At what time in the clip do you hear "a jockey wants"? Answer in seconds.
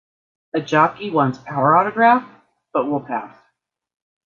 0.55-1.37